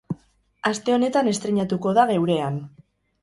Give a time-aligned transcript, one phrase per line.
[0.69, 2.57] Aste honetan estreinatuko da geurean.